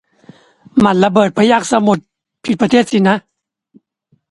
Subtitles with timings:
[0.79, 2.03] หมัดระเบิดพยัคฆ์สมุทร
[2.43, 3.17] ผิดประเทศสินะ